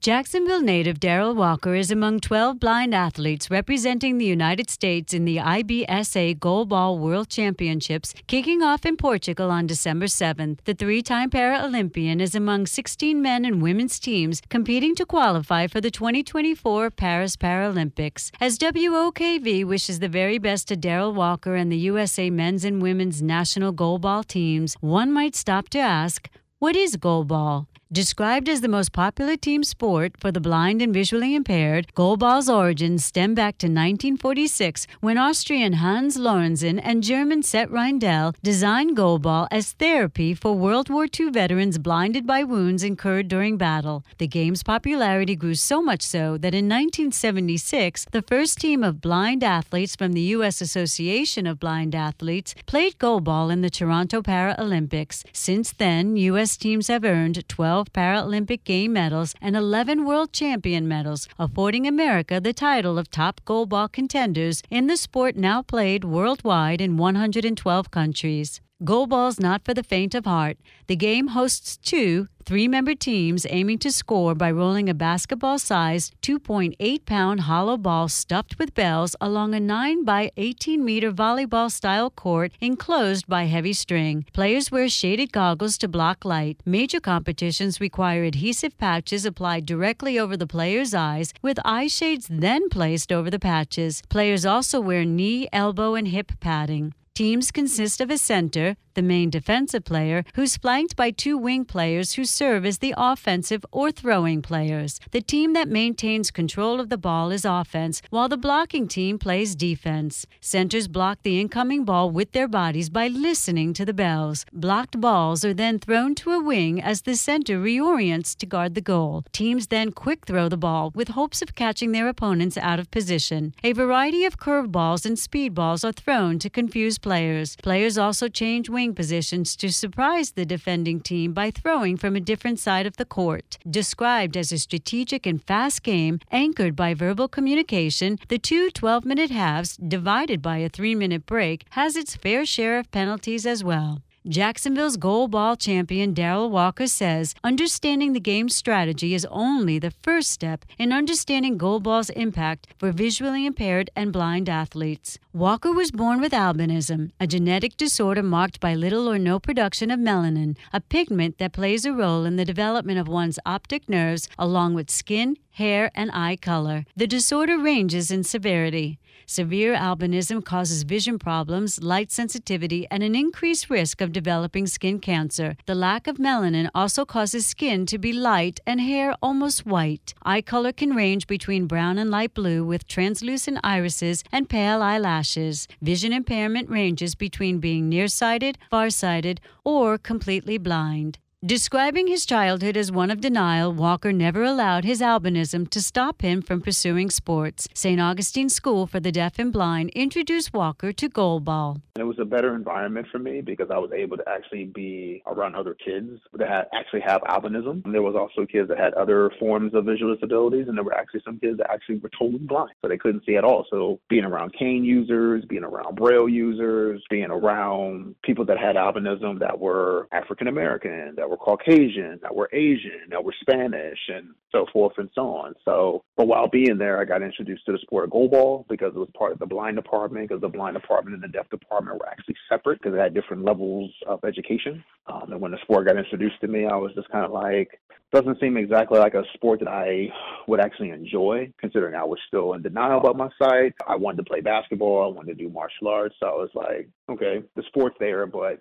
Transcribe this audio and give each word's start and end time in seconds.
Jacksonville 0.00 0.62
native 0.62 1.00
Daryl 1.00 1.34
Walker 1.34 1.74
is 1.74 1.90
among 1.90 2.20
12 2.20 2.60
blind 2.60 2.94
athletes 2.94 3.50
representing 3.50 4.16
the 4.16 4.24
United 4.24 4.70
States 4.70 5.12
in 5.12 5.24
the 5.24 5.38
IBSA 5.38 6.38
Goalball 6.38 7.00
World 7.00 7.28
Championships 7.28 8.14
kicking 8.28 8.62
off 8.62 8.86
in 8.86 8.96
Portugal 8.96 9.50
on 9.50 9.66
December 9.66 10.06
7th. 10.06 10.60
The 10.66 10.74
three 10.74 11.02
time 11.02 11.30
Paralympian 11.30 12.20
is 12.20 12.36
among 12.36 12.66
16 12.66 13.20
men 13.20 13.44
and 13.44 13.60
women's 13.60 13.98
teams 13.98 14.40
competing 14.48 14.94
to 14.94 15.04
qualify 15.04 15.66
for 15.66 15.80
the 15.80 15.90
2024 15.90 16.92
Paris 16.92 17.36
Paralympics. 17.36 18.30
As 18.40 18.56
WOKV 18.56 19.64
wishes 19.64 19.98
the 19.98 20.08
very 20.08 20.38
best 20.38 20.68
to 20.68 20.76
Daryl 20.76 21.12
Walker 21.12 21.56
and 21.56 21.72
the 21.72 21.88
USA 21.90 22.30
men's 22.30 22.64
and 22.64 22.80
women's 22.80 23.20
national 23.20 23.72
goalball 23.72 24.24
teams, 24.24 24.76
one 24.80 25.10
might 25.10 25.34
stop 25.34 25.68
to 25.70 25.80
ask, 25.80 26.30
what 26.60 26.76
is 26.76 26.96
goalball? 26.96 27.66
Described 27.90 28.50
as 28.50 28.60
the 28.60 28.68
most 28.68 28.92
popular 28.92 29.34
team 29.34 29.64
sport 29.64 30.12
for 30.20 30.30
the 30.30 30.42
blind 30.42 30.82
and 30.82 30.92
visually 30.92 31.34
impaired, 31.34 31.86
goalball's 31.96 32.50
origins 32.50 33.02
stem 33.02 33.34
back 33.34 33.56
to 33.56 33.66
1946 33.66 34.86
when 35.00 35.16
Austrian 35.16 35.72
Hans 35.72 36.18
Lorenzen 36.18 36.78
and 36.84 37.02
German 37.02 37.42
Sepp 37.42 37.70
Reindle 37.70 38.34
designed 38.42 38.94
goalball 38.94 39.48
as 39.50 39.72
therapy 39.72 40.34
for 40.34 40.52
World 40.52 40.90
War 40.90 41.06
II 41.18 41.30
veterans 41.30 41.78
blinded 41.78 42.26
by 42.26 42.44
wounds 42.44 42.84
incurred 42.84 43.26
during 43.26 43.56
battle. 43.56 44.04
The 44.18 44.26
game's 44.28 44.62
popularity 44.62 45.34
grew 45.34 45.54
so 45.54 45.80
much 45.80 46.02
so 46.02 46.36
that 46.36 46.54
in 46.54 46.68
1976, 46.68 48.04
the 48.12 48.20
first 48.20 48.58
team 48.58 48.84
of 48.84 49.00
blind 49.00 49.42
athletes 49.42 49.96
from 49.96 50.12
the 50.12 50.28
U.S. 50.36 50.60
Association 50.60 51.46
of 51.46 51.58
Blind 51.58 51.94
Athletes 51.94 52.54
played 52.66 52.98
goalball 52.98 53.50
in 53.50 53.62
the 53.62 53.70
Toronto 53.70 54.20
Paralympics. 54.20 55.24
Since 55.32 55.72
then, 55.72 56.18
U.S. 56.18 56.58
teams 56.58 56.88
have 56.88 57.02
earned 57.02 57.48
12 57.48 57.77
12 57.78 57.92
Paralympic 57.92 58.64
game 58.64 58.92
medals 58.92 59.36
and 59.40 59.54
11 59.56 60.04
world 60.04 60.32
champion 60.32 60.88
medals, 60.88 61.28
affording 61.38 61.86
America 61.86 62.40
the 62.40 62.52
title 62.52 62.98
of 62.98 63.08
top 63.08 63.40
goalball 63.44 63.90
contenders 63.92 64.62
in 64.68 64.88
the 64.88 64.96
sport 64.96 65.36
now 65.36 65.62
played 65.62 66.02
worldwide 66.02 66.80
in 66.80 66.96
112 66.96 67.90
countries. 67.92 68.60
Goalball's 68.84 69.40
not 69.40 69.64
for 69.64 69.74
the 69.74 69.82
faint 69.82 70.14
of 70.14 70.24
heart. 70.24 70.56
The 70.86 70.94
game 70.94 71.28
hosts 71.28 71.76
two 71.76 72.28
three 72.46 72.68
member 72.68 72.94
teams 72.94 73.44
aiming 73.50 73.76
to 73.76 73.92
score 73.92 74.34
by 74.34 74.50
rolling 74.50 74.88
a 74.88 74.94
basketball 74.94 75.58
sized 75.58 76.14
2.8 76.22 77.04
pound 77.04 77.40
hollow 77.40 77.76
ball 77.76 78.08
stuffed 78.08 78.58
with 78.58 78.72
bells 78.74 79.14
along 79.20 79.52
a 79.52 79.60
9 79.60 80.04
by 80.04 80.30
18 80.36 80.82
meter 80.82 81.12
volleyball 81.12 81.70
style 81.70 82.08
court 82.08 82.52
enclosed 82.60 83.26
by 83.26 83.44
heavy 83.44 83.72
string. 83.72 84.24
Players 84.32 84.70
wear 84.70 84.88
shaded 84.88 85.32
goggles 85.32 85.76
to 85.76 85.88
block 85.88 86.24
light. 86.24 86.62
Major 86.64 87.00
competitions 87.00 87.80
require 87.80 88.22
adhesive 88.22 88.78
patches 88.78 89.26
applied 89.26 89.66
directly 89.66 90.18
over 90.18 90.36
the 90.36 90.46
player's 90.46 90.94
eyes, 90.94 91.34
with 91.42 91.58
eye 91.64 91.88
shades 91.88 92.28
then 92.30 92.68
placed 92.68 93.12
over 93.12 93.28
the 93.28 93.40
patches. 93.40 94.02
Players 94.08 94.46
also 94.46 94.80
wear 94.80 95.04
knee, 95.04 95.48
elbow, 95.52 95.96
and 95.96 96.08
hip 96.08 96.32
padding. 96.40 96.94
Teams 97.18 97.50
consist 97.50 98.00
of 98.00 98.12
a 98.12 98.16
center, 98.16 98.76
the 98.98 99.02
main 99.02 99.30
defensive 99.30 99.84
player, 99.84 100.24
who's 100.34 100.56
flanked 100.56 100.96
by 100.96 101.12
two 101.12 101.38
wing 101.38 101.64
players 101.64 102.14
who 102.14 102.24
serve 102.24 102.66
as 102.66 102.78
the 102.78 102.92
offensive 102.96 103.64
or 103.70 103.92
throwing 103.92 104.42
players. 104.42 104.98
The 105.12 105.20
team 105.20 105.52
that 105.52 105.68
maintains 105.68 106.32
control 106.32 106.80
of 106.80 106.88
the 106.88 106.98
ball 106.98 107.30
is 107.30 107.44
offense, 107.44 108.02
while 108.10 108.28
the 108.28 108.36
blocking 108.36 108.88
team 108.88 109.16
plays 109.16 109.54
defense. 109.54 110.26
Centers 110.40 110.88
block 110.88 111.18
the 111.22 111.40
incoming 111.40 111.84
ball 111.84 112.10
with 112.10 112.32
their 112.32 112.48
bodies 112.48 112.90
by 112.90 113.06
listening 113.06 113.72
to 113.74 113.84
the 113.84 113.94
bells. 113.94 114.44
Blocked 114.52 115.00
balls 115.00 115.44
are 115.44 115.54
then 115.54 115.78
thrown 115.78 116.16
to 116.16 116.32
a 116.32 116.42
wing 116.42 116.82
as 116.82 117.02
the 117.02 117.14
center 117.14 117.56
reorients 117.56 118.34
to 118.38 118.46
guard 118.46 118.74
the 118.74 118.80
goal. 118.80 119.22
Teams 119.30 119.68
then 119.68 119.92
quick 119.92 120.26
throw 120.26 120.48
the 120.48 120.56
ball 120.56 120.90
with 120.92 121.10
hopes 121.10 121.40
of 121.40 121.54
catching 121.54 121.92
their 121.92 122.08
opponents 122.08 122.58
out 122.58 122.80
of 122.80 122.90
position. 122.90 123.54
A 123.62 123.74
variety 123.74 124.24
of 124.24 124.40
curveballs 124.40 125.06
and 125.06 125.16
speedballs 125.16 125.84
are 125.84 125.92
thrown 125.92 126.40
to 126.40 126.50
confuse 126.50 126.98
players. 126.98 127.54
Players 127.62 127.96
also 127.96 128.26
change 128.26 128.68
wing 128.68 128.87
positions 128.94 129.56
to 129.56 129.72
surprise 129.72 130.32
the 130.32 130.44
defending 130.44 131.00
team 131.00 131.32
by 131.32 131.50
throwing 131.50 131.96
from 131.96 132.16
a 132.16 132.20
different 132.20 132.58
side 132.58 132.86
of 132.86 132.96
the 132.96 133.04
court. 133.04 133.58
Described 133.68 134.36
as 134.36 134.52
a 134.52 134.58
strategic 134.58 135.26
and 135.26 135.42
fast 135.42 135.82
game 135.82 136.20
anchored 136.30 136.74
by 136.74 136.94
verbal 136.94 137.28
communication, 137.28 138.18
the 138.28 138.38
two 138.38 138.70
12 138.70 139.04
minute 139.04 139.30
halves, 139.30 139.76
divided 139.76 140.42
by 140.42 140.58
a 140.58 140.68
three 140.68 140.94
minute 140.94 141.26
break, 141.26 141.64
has 141.70 141.96
its 141.96 142.16
fair 142.16 142.44
share 142.44 142.78
of 142.78 142.90
penalties 142.90 143.46
as 143.46 143.62
well. 143.62 144.02
Jacksonville's 144.26 144.96
goalball 144.96 145.56
champion 145.58 146.12
Daryl 146.12 146.50
Walker 146.50 146.88
says 146.88 147.36
understanding 147.44 148.12
the 148.12 148.20
game's 148.20 148.56
strategy 148.56 149.14
is 149.14 149.26
only 149.30 149.78
the 149.78 149.92
first 150.02 150.30
step 150.30 150.64
in 150.76 150.92
understanding 150.92 151.56
goalball's 151.56 152.10
impact 152.10 152.66
for 152.78 152.90
visually 152.90 153.46
impaired 153.46 153.90
and 153.94 154.12
blind 154.12 154.48
athletes. 154.48 155.18
Walker 155.32 155.72
was 155.72 155.92
born 155.92 156.20
with 156.20 156.32
albinism, 156.32 157.12
a 157.20 157.28
genetic 157.28 157.76
disorder 157.76 158.22
marked 158.22 158.58
by 158.58 158.74
little 158.74 159.08
or 159.08 159.20
no 159.20 159.38
production 159.38 159.88
of 159.88 160.00
melanin, 160.00 160.56
a 160.72 160.80
pigment 160.80 161.38
that 161.38 161.52
plays 161.52 161.84
a 161.84 161.92
role 161.92 162.24
in 162.24 162.34
the 162.34 162.44
development 162.44 162.98
of 162.98 163.06
one's 163.06 163.38
optic 163.46 163.88
nerves 163.88 164.28
along 164.36 164.74
with 164.74 164.90
skin, 164.90 165.36
hair, 165.52 165.92
and 165.94 166.10
eye 166.12 166.36
color. 166.36 166.84
The 166.96 167.06
disorder 167.06 167.56
ranges 167.56 168.10
in 168.10 168.24
severity. 168.24 168.98
Severe 169.30 169.74
albinism 169.74 170.42
causes 170.42 170.84
vision 170.84 171.18
problems, 171.18 171.82
light 171.82 172.10
sensitivity, 172.10 172.86
and 172.90 173.02
an 173.02 173.14
increased 173.14 173.68
risk 173.68 174.00
of 174.00 174.10
developing 174.10 174.66
skin 174.66 175.00
cancer. 175.00 175.54
The 175.66 175.74
lack 175.74 176.06
of 176.06 176.16
melanin 176.16 176.70
also 176.74 177.04
causes 177.04 177.46
skin 177.46 177.84
to 177.86 177.98
be 177.98 178.14
light 178.14 178.58
and 178.66 178.80
hair 178.80 179.14
almost 179.22 179.66
white. 179.66 180.14
Eye 180.22 180.40
color 180.40 180.72
can 180.72 180.96
range 180.96 181.26
between 181.26 181.66
brown 181.66 181.98
and 181.98 182.10
light 182.10 182.32
blue 182.32 182.64
with 182.64 182.88
translucent 182.88 183.58
irises 183.62 184.24
and 184.32 184.48
pale 184.48 184.80
eyelashes. 184.80 185.68
Vision 185.82 186.14
impairment 186.14 186.70
ranges 186.70 187.14
between 187.14 187.58
being 187.58 187.90
nearsighted, 187.90 188.56
farsighted, 188.70 189.42
or 189.62 189.98
completely 189.98 190.56
blind. 190.56 191.18
Describing 191.46 192.08
his 192.08 192.26
childhood 192.26 192.76
as 192.76 192.90
one 192.90 193.12
of 193.12 193.20
denial, 193.20 193.72
Walker 193.72 194.12
never 194.12 194.42
allowed 194.42 194.84
his 194.84 195.00
albinism 195.00 195.70
to 195.70 195.80
stop 195.80 196.20
him 196.20 196.42
from 196.42 196.60
pursuing 196.60 197.10
sports. 197.10 197.68
St. 197.74 198.00
Augustine 198.00 198.48
School 198.48 198.88
for 198.88 198.98
the 198.98 199.12
Deaf 199.12 199.38
and 199.38 199.52
Blind 199.52 199.90
introduced 199.90 200.52
Walker 200.52 200.92
to 200.92 201.08
goalball. 201.08 201.80
It 201.96 202.02
was 202.02 202.18
a 202.18 202.24
better 202.24 202.56
environment 202.56 203.06
for 203.12 203.20
me 203.20 203.40
because 203.40 203.68
I 203.72 203.78
was 203.78 203.92
able 203.92 204.16
to 204.16 204.24
actually 204.28 204.64
be 204.64 205.22
around 205.26 205.54
other 205.54 205.74
kids 205.74 206.20
that 206.32 206.48
had, 206.48 206.64
actually 206.74 207.02
have 207.02 207.22
albinism. 207.22 207.84
And 207.84 207.94
there 207.94 208.02
was 208.02 208.16
also 208.16 208.44
kids 208.44 208.68
that 208.68 208.78
had 208.78 208.94
other 208.94 209.30
forms 209.38 209.74
of 209.74 209.84
visual 209.84 210.12
disabilities, 210.14 210.66
and 210.66 210.76
there 210.76 210.84
were 210.84 210.94
actually 210.94 211.22
some 211.24 211.38
kids 211.38 211.58
that 211.58 211.70
actually 211.70 211.98
were 211.98 212.10
totally 212.18 212.38
blind, 212.38 212.72
so 212.82 212.88
they 212.88 212.98
couldn't 212.98 213.24
see 213.24 213.36
at 213.36 213.44
all. 213.44 213.64
So 213.70 214.00
being 214.08 214.24
around 214.24 214.54
cane 214.58 214.84
users, 214.84 215.44
being 215.48 215.64
around 215.64 215.94
braille 215.94 216.28
users, 216.28 217.00
being 217.08 217.30
around 217.30 218.16
people 218.24 218.44
that 218.46 218.58
had 218.58 218.74
albinism 218.74 219.38
that 219.38 219.60
were 219.60 220.08
African 220.10 220.48
American, 220.48 221.14
that 221.16 221.27
were 221.28 221.36
Caucasian, 221.36 222.18
that 222.22 222.34
were 222.34 222.48
Asian, 222.52 223.08
that 223.10 223.22
were 223.22 223.34
Spanish, 223.40 223.98
and 224.08 224.34
so 224.50 224.66
forth 224.72 224.94
and 224.98 225.10
so 225.14 225.28
on. 225.28 225.54
So, 225.64 226.04
but 226.16 226.26
while 226.26 226.48
being 226.48 226.78
there, 226.78 227.00
I 227.00 227.04
got 227.04 227.22
introduced 227.22 227.66
to 227.66 227.72
the 227.72 227.78
sport 227.78 228.04
of 228.04 228.10
goalball 228.10 228.66
because 228.68 228.92
it 228.94 228.98
was 228.98 229.10
part 229.16 229.32
of 229.32 229.38
the 229.38 229.46
blind 229.46 229.76
department, 229.76 230.28
because 230.28 230.40
the 230.40 230.48
blind 230.48 230.74
department 230.74 231.14
and 231.14 231.22
the 231.22 231.28
deaf 231.28 231.48
department 231.50 231.98
were 231.98 232.08
actually 232.08 232.36
separate 232.48 232.78
because 232.78 232.94
they 232.94 233.00
had 233.00 233.14
different 233.14 233.44
levels 233.44 233.92
of 234.06 234.24
education. 234.24 234.82
Um, 235.06 235.32
and 235.32 235.40
when 235.40 235.52
the 235.52 235.58
sport 235.62 235.86
got 235.86 235.96
introduced 235.96 236.40
to 236.40 236.48
me, 236.48 236.66
I 236.66 236.76
was 236.76 236.92
just 236.94 237.08
kind 237.10 237.24
of 237.24 237.30
like, 237.30 237.80
doesn't 238.10 238.40
seem 238.40 238.56
exactly 238.56 238.98
like 238.98 239.14
a 239.14 239.24
sport 239.34 239.60
that 239.60 239.68
I 239.68 240.08
would 240.46 240.60
actually 240.60 240.90
enjoy, 240.90 241.52
considering 241.58 241.94
I 241.94 242.04
was 242.04 242.18
still 242.26 242.54
in 242.54 242.62
denial 242.62 242.98
about 242.98 243.16
my 243.16 243.28
sight. 243.40 243.74
I 243.86 243.96
wanted 243.96 244.18
to 244.18 244.30
play 244.30 244.40
basketball, 244.40 245.04
I 245.04 245.14
wanted 245.14 245.36
to 245.36 245.44
do 245.44 245.50
martial 245.50 245.88
arts. 245.88 246.14
So 246.20 246.26
I 246.26 246.30
was 246.30 246.50
like, 246.54 246.88
okay, 247.10 247.42
the 247.54 247.62
sport's 247.68 247.96
there, 248.00 248.26
but 248.26 248.60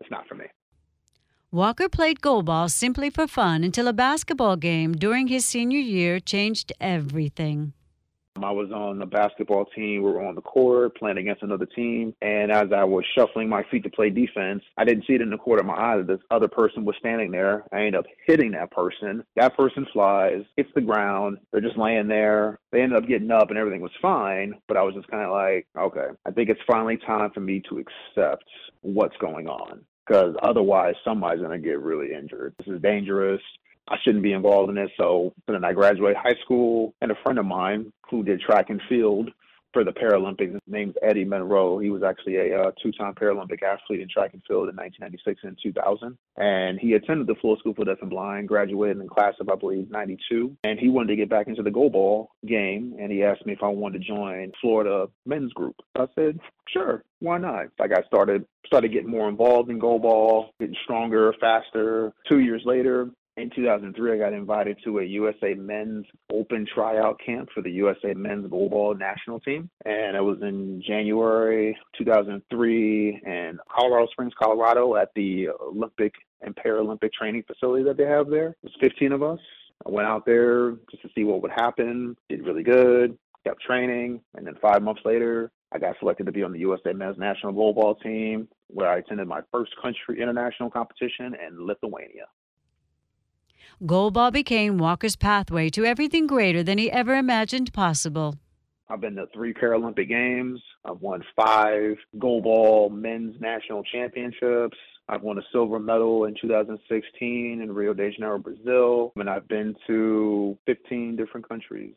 it's 0.00 0.10
not 0.10 0.26
for 0.26 0.34
me. 0.34 0.46
Walker 1.52 1.88
played 1.88 2.20
goalball 2.20 2.68
simply 2.68 3.08
for 3.08 3.28
fun 3.28 3.62
until 3.62 3.86
a 3.86 3.92
basketball 3.92 4.56
game 4.56 4.94
during 4.94 5.28
his 5.28 5.44
senior 5.44 5.78
year 5.78 6.18
changed 6.18 6.72
everything. 6.80 7.72
I 8.42 8.50
was 8.50 8.72
on 8.72 8.98
the 8.98 9.06
basketball 9.06 9.64
team. 9.66 10.02
We 10.02 10.10
were 10.10 10.26
on 10.26 10.34
the 10.34 10.42
court 10.42 10.96
playing 10.96 11.18
against 11.18 11.44
another 11.44 11.64
team. 11.64 12.14
And 12.20 12.50
as 12.50 12.72
I 12.74 12.82
was 12.82 13.04
shuffling 13.16 13.48
my 13.48 13.62
feet 13.70 13.84
to 13.84 13.90
play 13.90 14.10
defense, 14.10 14.62
I 14.76 14.84
didn't 14.84 15.04
see 15.06 15.14
it 15.14 15.20
in 15.20 15.30
the 15.30 15.38
corner 15.38 15.60
of 15.60 15.66
my 15.66 15.74
eye 15.74 15.96
that 15.98 16.08
this 16.08 16.18
other 16.32 16.48
person 16.48 16.84
was 16.84 16.96
standing 16.98 17.30
there. 17.30 17.64
I 17.72 17.78
ended 17.78 17.94
up 17.94 18.06
hitting 18.26 18.50
that 18.50 18.72
person. 18.72 19.24
That 19.36 19.56
person 19.56 19.86
flies, 19.92 20.42
hits 20.56 20.70
the 20.74 20.80
ground. 20.80 21.38
They're 21.52 21.60
just 21.60 21.78
laying 21.78 22.08
there. 22.08 22.58
They 22.72 22.82
ended 22.82 22.98
up 22.98 23.08
getting 23.08 23.30
up 23.30 23.50
and 23.50 23.58
everything 23.58 23.80
was 23.80 23.92
fine. 24.02 24.54
But 24.66 24.76
I 24.76 24.82
was 24.82 24.96
just 24.96 25.08
kind 25.08 25.24
of 25.24 25.30
like, 25.30 25.68
okay, 25.78 26.08
I 26.26 26.32
think 26.32 26.50
it's 26.50 26.60
finally 26.66 26.98
time 26.98 27.30
for 27.30 27.40
me 27.40 27.62
to 27.70 27.78
accept 27.78 28.44
what's 28.82 29.16
going 29.18 29.46
on 29.46 29.84
because 30.06 30.34
otherwise 30.42 30.94
somebody's 31.04 31.40
going 31.40 31.60
to 31.60 31.66
get 31.66 31.80
really 31.80 32.14
injured. 32.14 32.54
This 32.58 32.68
is 32.68 32.80
dangerous. 32.82 33.40
I 33.88 33.96
shouldn't 34.02 34.22
be 34.22 34.32
involved 34.32 34.68
in 34.70 34.76
this. 34.76 34.90
So 34.98 35.32
then 35.46 35.64
I 35.64 35.72
graduated 35.72 36.16
high 36.16 36.36
school, 36.44 36.94
and 37.00 37.10
a 37.10 37.16
friend 37.22 37.38
of 37.38 37.46
mine 37.46 37.92
who 38.10 38.22
did 38.22 38.40
track 38.40 38.70
and 38.70 38.80
field 38.88 39.30
for 39.72 39.84
the 39.84 39.92
Paralympics. 39.92 40.52
His 40.52 40.60
name's 40.66 40.94
Eddie 41.02 41.24
Monroe. 41.24 41.78
He 41.78 41.90
was 41.90 42.02
actually 42.02 42.36
a 42.36 42.60
uh, 42.60 42.70
two-time 42.82 43.14
Paralympic 43.14 43.62
athlete 43.62 44.00
in 44.00 44.08
track 44.08 44.30
and 44.32 44.42
field 44.46 44.68
in 44.68 44.76
1996 44.76 45.40
and 45.44 45.58
2000. 45.62 46.16
And 46.36 46.78
he 46.78 46.94
attended 46.94 47.26
the 47.26 47.34
Florida 47.40 47.60
School 47.60 47.74
for 47.74 47.84
Deaf 47.84 47.98
and 48.00 48.10
Blind, 48.10 48.48
graduated 48.48 49.00
in 49.00 49.08
class 49.08 49.34
of, 49.40 49.48
I 49.48 49.56
believe, 49.56 49.90
92. 49.90 50.56
And 50.64 50.78
he 50.78 50.88
wanted 50.88 51.08
to 51.08 51.16
get 51.16 51.28
back 51.28 51.48
into 51.48 51.62
the 51.62 51.70
goalball 51.70 52.28
game. 52.46 52.96
And 52.98 53.10
he 53.12 53.22
asked 53.22 53.46
me 53.46 53.52
if 53.52 53.62
I 53.62 53.68
wanted 53.68 54.02
to 54.02 54.06
join 54.06 54.52
Florida 54.60 55.06
men's 55.24 55.52
group. 55.52 55.76
I 55.96 56.06
said, 56.14 56.40
sure, 56.68 57.04
why 57.20 57.38
not? 57.38 57.66
Like 57.78 57.92
I 57.92 57.96
got 57.96 58.06
started 58.06 58.46
started 58.66 58.92
getting 58.92 59.10
more 59.10 59.28
involved 59.28 59.70
in 59.70 59.80
goalball, 59.80 60.48
getting 60.58 60.76
stronger, 60.84 61.32
faster. 61.40 62.12
Two 62.28 62.40
years 62.40 62.62
later, 62.64 63.10
in 63.36 63.50
2003, 63.54 64.12
I 64.12 64.18
got 64.18 64.32
invited 64.32 64.78
to 64.84 65.00
a 65.00 65.04
USA 65.04 65.54
Men's 65.54 66.06
Open 66.32 66.66
tryout 66.72 67.20
camp 67.24 67.50
for 67.54 67.62
the 67.62 67.70
USA 67.70 68.14
Men's 68.14 68.46
Goalball 68.50 68.98
national 68.98 69.40
team. 69.40 69.68
And 69.84 70.16
it 70.16 70.22
was 70.22 70.38
in 70.40 70.82
January 70.86 71.76
2003 71.98 73.22
in 73.24 73.58
Colorado 73.70 74.06
Springs, 74.10 74.32
Colorado, 74.40 74.96
at 74.96 75.10
the 75.14 75.48
Olympic 75.62 76.14
and 76.40 76.56
Paralympic 76.56 77.12
training 77.12 77.44
facility 77.46 77.84
that 77.84 77.98
they 77.98 78.06
have 78.06 78.30
there. 78.30 78.48
It 78.48 78.56
was 78.62 78.72
15 78.80 79.12
of 79.12 79.22
us. 79.22 79.40
I 79.86 79.90
went 79.90 80.08
out 80.08 80.24
there 80.24 80.72
just 80.90 81.02
to 81.02 81.10
see 81.14 81.24
what 81.24 81.42
would 81.42 81.52
happen, 81.52 82.16
did 82.30 82.46
really 82.46 82.62
good, 82.62 83.18
kept 83.44 83.60
training. 83.62 84.20
And 84.34 84.46
then 84.46 84.54
five 84.62 84.82
months 84.82 85.02
later, 85.04 85.50
I 85.72 85.78
got 85.78 85.98
selected 85.98 86.24
to 86.24 86.32
be 86.32 86.42
on 86.42 86.52
the 86.52 86.60
USA 86.60 86.94
Men's 86.94 87.18
National 87.18 87.52
Goalball 87.52 88.00
team, 88.00 88.48
where 88.68 88.88
I 88.88 88.98
attended 88.98 89.28
my 89.28 89.40
first 89.52 89.72
country 89.82 90.22
international 90.22 90.70
competition 90.70 91.34
in 91.46 91.66
Lithuania. 91.66 92.24
Goalball 93.82 94.32
became 94.32 94.78
Walker's 94.78 95.16
pathway 95.16 95.68
to 95.70 95.84
everything 95.84 96.26
greater 96.26 96.62
than 96.62 96.78
he 96.78 96.90
ever 96.90 97.14
imagined 97.14 97.74
possible. 97.74 98.36
I've 98.88 99.02
been 99.02 99.16
to 99.16 99.26
three 99.34 99.52
Paralympic 99.52 100.08
Games. 100.08 100.62
I've 100.84 101.02
won 101.02 101.22
five 101.34 101.96
goalball 102.16 102.90
men's 102.90 103.38
national 103.38 103.82
championships. 103.82 104.78
I've 105.08 105.22
won 105.22 105.38
a 105.38 105.42
silver 105.52 105.78
medal 105.78 106.24
in 106.24 106.34
2016 106.40 107.60
in 107.60 107.74
Rio 107.74 107.92
de 107.92 108.12
Janeiro, 108.12 108.38
Brazil. 108.38 109.12
And 109.16 109.28
I've 109.28 109.46
been 109.46 109.74
to 109.86 110.56
15 110.64 111.16
different 111.16 111.46
countries. 111.46 111.94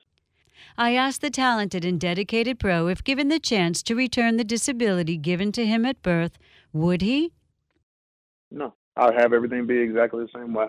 I 0.77 0.95
asked 0.95 1.21
the 1.21 1.29
talented 1.29 1.85
and 1.85 1.97
dedicated 1.97 2.59
pro 2.59 2.87
if 2.87 3.05
given 3.05 3.29
the 3.29 3.39
chance 3.39 3.81
to 3.83 3.95
return 3.95 4.35
the 4.35 4.43
disability 4.43 5.15
given 5.15 5.53
to 5.53 5.65
him 5.65 5.85
at 5.85 6.01
birth, 6.01 6.37
would 6.73 7.01
he? 7.01 7.31
No, 8.51 8.73
I'd 8.97 9.15
have 9.15 9.31
everything 9.31 9.65
be 9.65 9.77
exactly 9.77 10.25
the 10.25 10.37
same 10.37 10.53
way. 10.53 10.67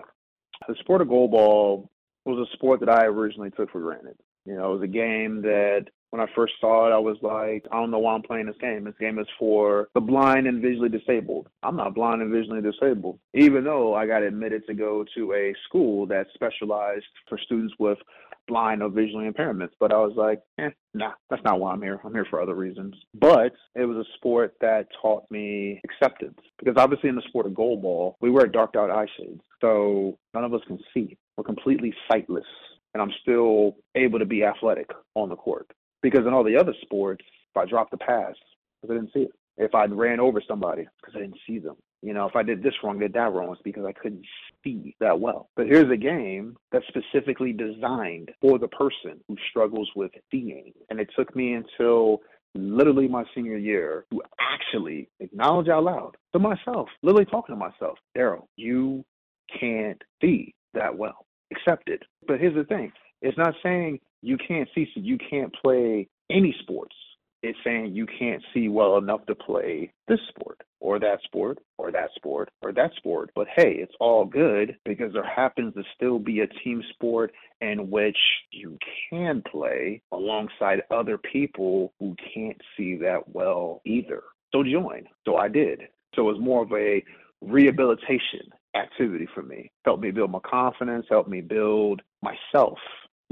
The 0.67 0.75
sport 0.79 1.01
of 1.01 1.07
goalball 1.07 1.87
was 2.25 2.47
a 2.47 2.53
sport 2.53 2.79
that 2.81 2.89
I 2.89 3.05
originally 3.05 3.51
took 3.51 3.71
for 3.71 3.81
granted. 3.81 4.15
You 4.45 4.55
know, 4.55 4.71
it 4.71 4.79
was 4.79 4.83
a 4.83 4.87
game 4.87 5.41
that 5.43 5.85
when 6.09 6.21
I 6.21 6.25
first 6.35 6.53
saw 6.59 6.87
it, 6.87 6.91
I 6.93 6.97
was 6.97 7.17
like, 7.21 7.65
I 7.71 7.79
don't 7.79 7.91
know 7.91 7.99
why 7.99 8.13
I'm 8.13 8.21
playing 8.21 8.47
this 8.47 8.57
game. 8.59 8.83
This 8.83 8.95
game 8.99 9.17
is 9.17 9.27
for 9.39 9.89
the 9.93 10.01
blind 10.01 10.45
and 10.45 10.61
visually 10.61 10.89
disabled. 10.89 11.47
I'm 11.63 11.77
not 11.77 11.95
blind 11.95 12.21
and 12.21 12.31
visually 12.31 12.61
disabled, 12.61 13.19
even 13.33 13.63
though 13.63 13.93
I 13.95 14.07
got 14.07 14.23
admitted 14.23 14.65
to 14.67 14.73
go 14.73 15.05
to 15.15 15.33
a 15.33 15.55
school 15.67 16.05
that 16.07 16.27
specialized 16.33 17.05
for 17.29 17.37
students 17.37 17.73
with 17.79 17.97
blind 18.51 18.83
or 18.83 18.89
visually 18.89 19.29
impairments. 19.29 19.71
But 19.79 19.93
I 19.93 19.97
was 19.97 20.13
like, 20.17 20.41
eh, 20.59 20.69
nah, 20.93 21.13
that's 21.29 21.43
not 21.43 21.59
why 21.59 21.71
I'm 21.71 21.81
here. 21.81 21.99
I'm 22.03 22.13
here 22.13 22.27
for 22.29 22.41
other 22.41 22.53
reasons. 22.53 22.95
But 23.13 23.53
it 23.75 23.85
was 23.85 23.97
a 23.97 24.17
sport 24.17 24.53
that 24.59 24.87
taught 25.01 25.23
me 25.31 25.81
acceptance 25.85 26.37
because 26.59 26.75
obviously 26.77 27.09
in 27.09 27.15
the 27.15 27.23
sport 27.29 27.45
of 27.45 27.53
goalball, 27.53 28.15
we 28.19 28.29
wear 28.29 28.45
darked 28.45 28.75
out 28.75 28.91
eye 28.91 29.07
shades. 29.17 29.41
So 29.61 30.17
none 30.33 30.43
of 30.43 30.53
us 30.53 30.61
can 30.67 30.79
see. 30.93 31.17
We're 31.37 31.45
completely 31.45 31.93
sightless. 32.11 32.45
And 32.93 33.01
I'm 33.01 33.11
still 33.21 33.77
able 33.95 34.19
to 34.19 34.25
be 34.25 34.43
athletic 34.43 34.89
on 35.15 35.29
the 35.29 35.37
court. 35.37 35.71
Because 36.01 36.27
in 36.27 36.33
all 36.33 36.43
the 36.43 36.57
other 36.57 36.73
sports, 36.81 37.23
if 37.55 37.61
I 37.61 37.65
dropped 37.65 37.91
the 37.91 37.97
pass, 37.97 38.35
because 38.81 38.93
I 38.93 38.99
didn't 38.99 39.13
see 39.13 39.21
it. 39.21 39.31
If 39.57 39.75
I 39.75 39.85
ran 39.85 40.19
over 40.19 40.41
somebody, 40.47 40.87
because 40.99 41.15
I 41.15 41.19
didn't 41.19 41.39
see 41.45 41.59
them. 41.59 41.75
You 42.01 42.13
know, 42.13 42.27
if 42.27 42.35
I 42.35 42.41
did 42.41 42.63
this 42.63 42.73
wrong, 42.83 42.97
did 42.97 43.13
that 43.13 43.31
wrong, 43.31 43.51
it's 43.51 43.61
because 43.61 43.85
I 43.85 43.91
couldn't 43.91 44.25
see 44.63 44.95
that 44.99 45.19
well. 45.19 45.49
But 45.55 45.67
here's 45.67 45.91
a 45.91 45.97
game 45.97 46.57
that's 46.71 46.85
specifically 46.87 47.53
designed 47.53 48.31
for 48.41 48.57
the 48.57 48.67
person 48.67 49.19
who 49.27 49.35
struggles 49.49 49.89
with 49.95 50.11
seeing. 50.31 50.73
And 50.89 50.99
it 50.99 51.09
took 51.15 51.35
me 51.35 51.53
until 51.53 52.21
literally 52.55 53.07
my 53.07 53.23
senior 53.35 53.57
year 53.57 54.05
to 54.11 54.21
actually 54.39 55.09
acknowledge 55.19 55.69
out 55.69 55.83
loud 55.83 56.17
to 56.33 56.39
myself, 56.39 56.89
literally 57.03 57.25
talking 57.25 57.55
to 57.55 57.59
myself, 57.59 57.97
Daryl, 58.17 58.45
you 58.55 59.05
can't 59.59 60.01
see 60.21 60.55
that 60.73 60.97
well. 60.97 61.25
Accept 61.51 61.89
it. 61.89 62.01
But 62.27 62.39
here's 62.39 62.55
the 62.55 62.63
thing 62.63 62.91
it's 63.21 63.37
not 63.37 63.53
saying 63.61 63.99
you 64.21 64.37
can't 64.37 64.69
see, 64.73 64.87
so 64.93 65.01
you 65.01 65.17
can't 65.17 65.53
play 65.61 66.07
any 66.29 66.55
sports. 66.61 66.95
It's 67.43 67.57
saying 67.63 67.95
you 67.95 68.05
can't 68.05 68.43
see 68.53 68.69
well 68.69 68.97
enough 68.97 69.25
to 69.25 69.35
play 69.35 69.91
this 70.07 70.19
sport 70.29 70.61
or 70.79 70.99
that 70.99 71.19
sport 71.23 71.59
or 71.77 71.91
that 71.91 72.09
sport 72.15 72.49
or 72.61 72.71
that 72.73 72.91
sport. 72.97 73.31
But 73.35 73.47
hey, 73.55 73.75
it's 73.79 73.93
all 73.99 74.25
good 74.25 74.77
because 74.85 75.13
there 75.13 75.25
happens 75.25 75.73
to 75.73 75.83
still 75.95 76.19
be 76.19 76.41
a 76.41 76.47
team 76.63 76.83
sport 76.93 77.31
in 77.59 77.89
which 77.89 78.17
you 78.51 78.77
can 79.09 79.41
play 79.49 80.01
alongside 80.11 80.83
other 80.91 81.17
people 81.17 81.93
who 81.99 82.15
can't 82.33 82.61
see 82.77 82.95
that 82.97 83.27
well 83.27 83.81
either. 83.85 84.23
So 84.51 84.63
join. 84.63 85.05
So 85.25 85.37
I 85.37 85.47
did. 85.47 85.81
So 86.15 86.29
it 86.29 86.33
was 86.33 86.41
more 86.41 86.63
of 86.63 86.71
a 86.73 87.03
rehabilitation 87.41 88.51
activity 88.75 89.27
for 89.33 89.41
me. 89.41 89.71
Helped 89.85 90.03
me 90.03 90.11
build 90.11 90.31
my 90.31 90.39
confidence, 90.39 91.05
helped 91.09 91.29
me 91.29 91.41
build 91.41 92.01
myself. 92.21 92.77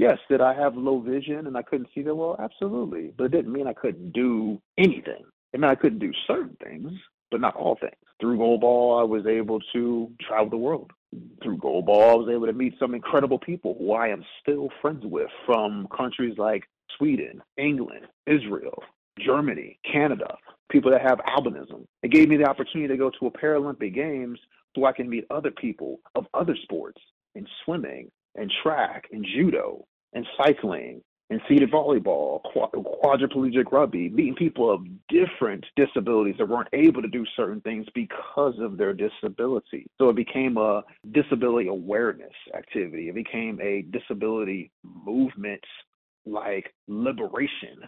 Yes, 0.00 0.16
did 0.30 0.40
I 0.40 0.54
have 0.54 0.78
low 0.78 0.98
vision 0.98 1.46
and 1.46 1.58
I 1.58 1.60
couldn't 1.60 1.90
see 1.94 2.00
that 2.00 2.14
well? 2.14 2.34
Absolutely. 2.38 3.12
But 3.18 3.24
it 3.24 3.32
didn't 3.32 3.52
mean 3.52 3.66
I 3.66 3.74
couldn't 3.74 4.12
do 4.14 4.58
anything. 4.78 5.26
It 5.52 5.60
meant 5.60 5.72
I 5.72 5.74
couldn't 5.74 5.98
do 5.98 6.10
certain 6.26 6.56
things, 6.64 6.90
but 7.30 7.42
not 7.42 7.54
all 7.54 7.76
things. 7.78 7.92
Through 8.18 8.38
goalball, 8.38 8.98
I 8.98 9.04
was 9.04 9.26
able 9.26 9.60
to 9.74 10.10
travel 10.26 10.48
the 10.48 10.56
world. 10.56 10.90
Through 11.42 11.58
goalball, 11.58 12.12
I 12.12 12.14
was 12.14 12.30
able 12.32 12.46
to 12.46 12.54
meet 12.54 12.78
some 12.78 12.94
incredible 12.94 13.38
people 13.38 13.76
who 13.78 13.92
I 13.92 14.08
am 14.08 14.24
still 14.40 14.70
friends 14.80 15.02
with 15.04 15.28
from 15.44 15.86
countries 15.94 16.38
like 16.38 16.64
Sweden, 16.96 17.42
England, 17.58 18.06
Israel, 18.26 18.82
Germany, 19.18 19.78
Canada, 19.84 20.34
people 20.70 20.90
that 20.92 21.02
have 21.02 21.18
albinism. 21.28 21.84
It 22.02 22.10
gave 22.10 22.30
me 22.30 22.38
the 22.38 22.48
opportunity 22.48 22.88
to 22.88 22.96
go 22.96 23.10
to 23.20 23.26
a 23.26 23.30
Paralympic 23.30 23.94
Games 23.94 24.38
so 24.74 24.86
I 24.86 24.92
can 24.92 25.10
meet 25.10 25.26
other 25.28 25.50
people 25.50 26.00
of 26.14 26.24
other 26.32 26.56
sports 26.64 27.02
in 27.34 27.46
swimming 27.66 28.10
and 28.34 28.52
track 28.62 29.04
and 29.12 29.24
judo 29.34 29.84
and 30.12 30.26
cycling 30.36 31.02
and 31.30 31.40
seated 31.48 31.70
volleyball, 31.70 32.40
quadriplegic 32.52 33.70
rugby, 33.70 34.08
meeting 34.08 34.34
people 34.34 34.68
of 34.68 34.84
different 35.08 35.64
disabilities 35.76 36.34
that 36.38 36.48
weren't 36.48 36.68
able 36.72 37.00
to 37.00 37.08
do 37.08 37.24
certain 37.36 37.60
things 37.60 37.86
because 37.94 38.54
of 38.58 38.76
their 38.76 38.92
disability. 38.92 39.86
So 39.98 40.08
it 40.08 40.16
became 40.16 40.56
a 40.56 40.82
disability 41.12 41.68
awareness 41.68 42.32
activity. 42.56 43.08
It 43.08 43.14
became 43.14 43.60
a 43.62 43.82
disability 43.96 44.72
movement 44.82 45.62
like 46.26 46.74
liberation 46.88 47.78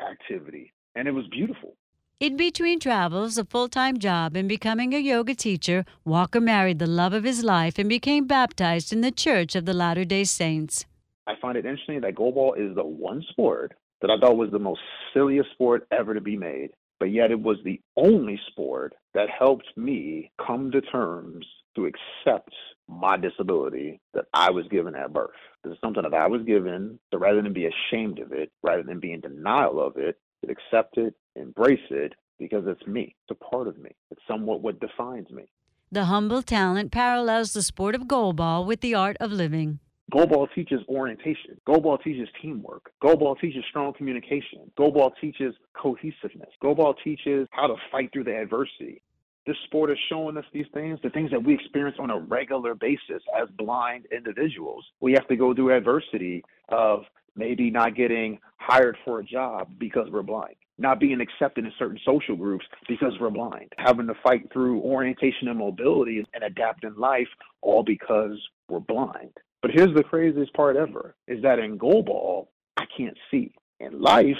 activity. 0.00 0.72
And 0.94 1.08
it 1.08 1.12
was 1.12 1.24
beautiful. 1.30 1.76
In 2.20 2.36
between 2.36 2.80
travels, 2.80 3.38
a 3.38 3.46
full 3.46 3.70
time 3.70 3.98
job, 3.98 4.36
and 4.36 4.46
becoming 4.46 4.92
a 4.92 4.98
yoga 4.98 5.34
teacher, 5.34 5.86
Walker 6.04 6.38
married 6.38 6.78
the 6.78 6.86
love 6.86 7.14
of 7.14 7.24
his 7.24 7.42
life 7.42 7.78
and 7.78 7.88
became 7.88 8.26
baptized 8.26 8.92
in 8.92 9.00
the 9.00 9.10
Church 9.10 9.56
of 9.56 9.64
the 9.64 9.72
Latter 9.72 10.04
day 10.04 10.24
Saints. 10.24 10.84
I 11.26 11.32
find 11.40 11.56
it 11.56 11.64
interesting 11.64 12.02
that 12.02 12.16
goalball 12.16 12.58
is 12.58 12.76
the 12.76 12.84
one 12.84 13.24
sport 13.30 13.72
that 14.02 14.10
I 14.10 14.18
thought 14.18 14.36
was 14.36 14.50
the 14.50 14.58
most 14.58 14.82
silliest 15.14 15.50
sport 15.52 15.86
ever 15.90 16.12
to 16.12 16.20
be 16.20 16.36
made, 16.36 16.72
but 16.98 17.06
yet 17.06 17.30
it 17.30 17.40
was 17.40 17.56
the 17.64 17.80
only 17.96 18.38
sport 18.48 18.94
that 19.14 19.30
helped 19.30 19.74
me 19.74 20.30
come 20.46 20.70
to 20.72 20.82
terms 20.82 21.46
to 21.74 21.86
accept 21.86 22.52
my 22.86 23.16
disability 23.16 23.98
that 24.12 24.26
I 24.34 24.50
was 24.50 24.68
given 24.68 24.94
at 24.94 25.14
birth. 25.14 25.30
This 25.64 25.72
is 25.72 25.78
something 25.82 26.02
that 26.02 26.12
I 26.12 26.26
was 26.26 26.42
given, 26.42 26.98
so 27.10 27.18
rather 27.18 27.40
than 27.40 27.54
be 27.54 27.66
ashamed 27.66 28.18
of 28.18 28.32
it, 28.32 28.52
rather 28.62 28.82
than 28.82 29.00
be 29.00 29.14
in 29.14 29.22
denial 29.22 29.80
of 29.80 29.96
it, 29.96 30.18
to 30.44 30.50
accept 30.50 30.98
it, 30.98 31.14
embrace 31.40 31.80
it, 31.90 32.14
because 32.38 32.64
it's 32.66 32.86
me. 32.86 33.14
It's 33.28 33.38
a 33.40 33.44
part 33.50 33.68
of 33.68 33.78
me. 33.78 33.90
It's 34.10 34.22
somewhat 34.26 34.62
what 34.62 34.80
defines 34.80 35.30
me. 35.30 35.44
The 35.92 36.04
humble 36.04 36.42
talent 36.42 36.92
parallels 36.92 37.52
the 37.52 37.62
sport 37.62 37.94
of 37.94 38.02
goalball 38.02 38.64
with 38.64 38.80
the 38.80 38.94
art 38.94 39.16
of 39.20 39.32
living. 39.32 39.80
Goalball 40.12 40.48
teaches 40.54 40.80
orientation. 40.88 41.60
Goalball 41.68 42.02
teaches 42.02 42.28
teamwork. 42.42 42.90
Goalball 43.02 43.38
teaches 43.40 43.64
strong 43.68 43.92
communication. 43.92 44.70
Goalball 44.78 45.12
teaches 45.20 45.54
cohesiveness. 45.74 46.50
Goalball 46.62 46.94
teaches 47.04 47.46
how 47.52 47.68
to 47.68 47.76
fight 47.92 48.10
through 48.12 48.24
the 48.24 48.36
adversity. 48.36 49.02
This 49.46 49.56
sport 49.64 49.90
is 49.90 49.98
showing 50.08 50.36
us 50.36 50.44
these 50.52 50.66
things, 50.74 50.98
the 51.02 51.10
things 51.10 51.30
that 51.30 51.42
we 51.42 51.54
experience 51.54 51.96
on 52.00 52.10
a 52.10 52.18
regular 52.18 52.74
basis 52.74 53.22
as 53.40 53.48
blind 53.56 54.06
individuals. 54.12 54.84
We 55.00 55.12
have 55.12 55.26
to 55.28 55.36
go 55.36 55.54
through 55.54 55.76
adversity 55.76 56.44
of 56.68 57.04
maybe 57.36 57.70
not 57.70 57.94
getting 57.96 58.38
hired 58.58 58.96
for 59.04 59.20
a 59.20 59.24
job 59.24 59.68
because 59.78 60.08
we're 60.10 60.22
blind, 60.22 60.56
not 60.80 60.98
being 60.98 61.20
accepted 61.20 61.64
in 61.64 61.72
certain 61.78 61.98
social 62.04 62.36
groups 62.36 62.64
because 62.88 63.12
we're 63.20 63.30
blind, 63.30 63.72
having 63.78 64.06
to 64.06 64.14
fight 64.22 64.50
through 64.52 64.80
orientation 64.80 65.48
and 65.48 65.58
mobility 65.58 66.24
and 66.34 66.44
adapt 66.44 66.84
in 66.84 66.94
life 66.96 67.28
all 67.62 67.82
because 67.82 68.36
we're 68.68 68.80
blind. 68.80 69.32
But 69.62 69.72
here's 69.72 69.94
the 69.94 70.02
craziest 70.02 70.54
part 70.54 70.76
ever 70.76 71.14
is 71.28 71.42
that 71.42 71.58
in 71.58 71.78
goalball, 71.78 72.48
I 72.76 72.84
can't 72.96 73.16
see. 73.30 73.52
In 73.78 74.00
life, 74.00 74.36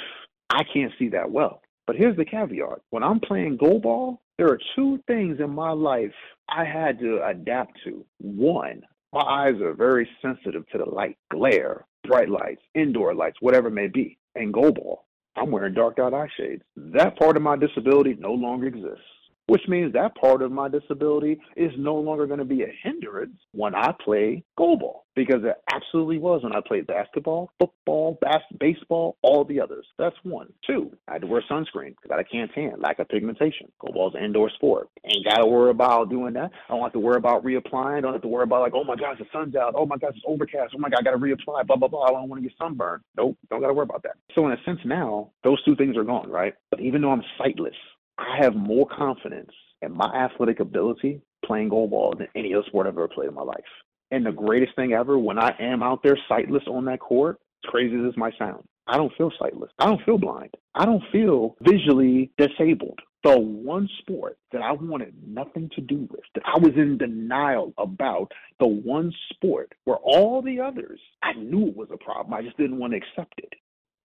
I 0.50 0.62
can't 0.64 0.92
see 0.98 1.08
that 1.10 1.30
well. 1.30 1.62
But 1.86 1.96
here's 1.96 2.16
the 2.16 2.24
caveat. 2.24 2.80
When 2.90 3.02
I'm 3.02 3.20
playing 3.20 3.58
goalball, 3.58 4.18
there 4.38 4.48
are 4.48 4.58
two 4.76 4.98
things 5.06 5.40
in 5.40 5.50
my 5.50 5.72
life 5.72 6.14
I 6.48 6.64
had 6.64 6.98
to 7.00 7.20
adapt 7.26 7.78
to. 7.84 8.04
One, 8.18 8.82
my 9.12 9.20
eyes 9.20 9.60
are 9.60 9.74
very 9.74 10.08
sensitive 10.22 10.66
to 10.68 10.78
the 10.78 10.88
light, 10.88 11.18
glare, 11.30 11.84
bright 12.06 12.28
lights, 12.28 12.62
indoor 12.74 13.14
lights, 13.14 13.38
whatever 13.40 13.68
it 13.68 13.72
may 13.72 13.88
be. 13.88 14.18
And 14.34 14.54
goalball, 14.54 14.98
I'm 15.40 15.50
wearing 15.50 15.74
dark 15.74 15.98
out 15.98 16.12
eye 16.12 16.28
shades. 16.36 16.62
That 16.76 17.18
part 17.18 17.36
of 17.36 17.42
my 17.42 17.56
disability 17.56 18.16
no 18.18 18.32
longer 18.32 18.66
exists 18.66 19.04
which 19.50 19.66
means 19.66 19.92
that 19.92 20.14
part 20.14 20.42
of 20.42 20.52
my 20.52 20.68
disability 20.68 21.36
is 21.56 21.72
no 21.76 21.96
longer 21.96 22.24
going 22.24 22.38
to 22.38 22.44
be 22.44 22.62
a 22.62 22.72
hindrance 22.84 23.34
when 23.50 23.74
I 23.74 23.92
play 24.04 24.44
goalball 24.56 25.00
because 25.16 25.42
it 25.42 25.56
absolutely 25.74 26.18
was 26.18 26.44
when 26.44 26.54
I 26.54 26.60
played 26.64 26.86
basketball, 26.86 27.50
football, 27.58 28.16
bas- 28.20 28.58
baseball, 28.60 29.16
all 29.22 29.44
the 29.44 29.60
others. 29.60 29.84
That's 29.98 30.14
one. 30.22 30.52
Two, 30.64 30.96
I 31.08 31.14
had 31.14 31.22
to 31.22 31.26
wear 31.26 31.42
sunscreen 31.50 31.96
because 32.00 32.16
I 32.16 32.22
can't 32.22 32.48
tan, 32.54 32.74
lack 32.78 33.00
of 33.00 33.08
pigmentation. 33.08 33.72
Goalball's 33.82 34.14
an 34.14 34.22
indoor 34.22 34.50
sport. 34.50 34.88
Ain't 35.04 35.26
got 35.26 35.38
to 35.38 35.46
worry 35.46 35.70
about 35.70 36.10
doing 36.10 36.34
that. 36.34 36.52
I 36.68 36.72
don't 36.74 36.82
have 36.84 36.92
to 36.92 37.00
worry 37.00 37.16
about 37.16 37.44
reapplying. 37.44 38.02
Don't 38.02 38.12
have 38.12 38.22
to 38.22 38.28
worry 38.28 38.44
about 38.44 38.60
like, 38.60 38.74
oh 38.76 38.84
my 38.84 38.94
gosh, 38.94 39.18
the 39.18 39.26
sun's 39.32 39.56
out. 39.56 39.74
Oh 39.76 39.84
my 39.84 39.96
gosh, 39.96 40.12
it's 40.14 40.24
overcast. 40.28 40.74
Oh 40.76 40.78
my 40.78 40.90
god, 40.90 41.00
I 41.00 41.02
got 41.02 41.10
to 41.10 41.18
reapply. 41.18 41.66
Blah 41.66 41.74
blah 41.74 41.88
blah. 41.88 42.04
I 42.04 42.10
don't 42.12 42.28
want 42.28 42.40
to 42.40 42.48
get 42.48 42.56
sunburned. 42.56 43.02
Nope, 43.16 43.36
don't 43.50 43.60
got 43.60 43.66
to 43.66 43.74
worry 43.74 43.82
about 43.82 44.04
that. 44.04 44.14
So 44.36 44.46
in 44.46 44.52
a 44.52 44.62
sense 44.64 44.78
now, 44.84 45.32
those 45.42 45.60
two 45.64 45.74
things 45.74 45.96
are 45.96 46.04
gone, 46.04 46.30
right? 46.30 46.54
But 46.70 46.78
even 46.78 47.02
though 47.02 47.10
I'm 47.10 47.24
sightless, 47.36 47.74
I 48.20 48.42
have 48.42 48.54
more 48.54 48.86
confidence 48.86 49.50
in 49.80 49.92
my 49.96 50.06
athletic 50.14 50.60
ability 50.60 51.22
playing 51.44 51.70
goalball 51.70 52.16
than 52.18 52.28
any 52.36 52.54
other 52.54 52.64
sport 52.66 52.86
I've 52.86 52.92
ever 52.92 53.08
played 53.08 53.28
in 53.28 53.34
my 53.34 53.42
life. 53.42 53.64
And 54.10 54.26
the 54.26 54.32
greatest 54.32 54.76
thing 54.76 54.92
ever, 54.92 55.18
when 55.18 55.38
I 55.38 55.54
am 55.58 55.82
out 55.82 56.00
there 56.02 56.18
sightless 56.28 56.64
on 56.66 56.84
that 56.84 57.00
court, 57.00 57.38
as 57.64 57.70
crazy 57.70 57.96
as 57.96 58.02
this 58.02 58.16
might 58.16 58.34
sound, 58.38 58.64
I 58.86 58.96
don't 58.96 59.12
feel 59.16 59.32
sightless. 59.38 59.70
I 59.78 59.86
don't 59.86 60.04
feel 60.04 60.18
blind. 60.18 60.50
I 60.74 60.84
don't 60.84 61.02
feel 61.10 61.56
visually 61.62 62.30
disabled. 62.36 62.98
The 63.22 63.38
one 63.38 63.88
sport 64.00 64.38
that 64.52 64.62
I 64.62 64.72
wanted 64.72 65.14
nothing 65.26 65.70
to 65.74 65.80
do 65.80 66.08
with, 66.10 66.24
that 66.34 66.42
I 66.44 66.58
was 66.58 66.72
in 66.76 66.98
denial 66.98 67.72
about, 67.78 68.32
the 68.58 68.66
one 68.66 69.12
sport 69.32 69.72
where 69.84 69.98
all 70.02 70.42
the 70.42 70.60
others, 70.60 71.00
I 71.22 71.34
knew 71.34 71.68
it 71.68 71.76
was 71.76 71.90
a 71.92 72.02
problem. 72.02 72.34
I 72.34 72.42
just 72.42 72.56
didn't 72.56 72.78
want 72.78 72.92
to 72.92 72.98
accept 72.98 73.34
it. 73.38 73.52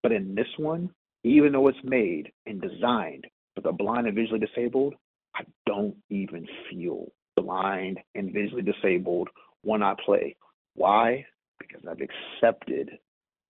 But 0.04 0.12
in 0.12 0.36
this 0.36 0.48
one, 0.58 0.92
even 1.24 1.54
though 1.54 1.68
it's 1.68 1.78
made 1.84 2.32
and 2.46 2.62
designed 2.62 3.26
for 3.56 3.62
the 3.62 3.72
blind 3.72 4.08
and 4.08 4.16
visually 4.16 4.40
disabled, 4.40 4.96
I 5.36 5.44
don't 5.66 5.96
even 6.10 6.48
feel 6.70 7.08
blind 7.36 8.00
and 8.14 8.32
visually 8.34 8.62
disabled 8.62 9.30
when 9.64 9.82
I 9.82 9.96
play. 10.06 10.36
Why? 10.76 11.26
Because 11.60 11.82
I've 11.90 12.02
accepted 12.02 12.92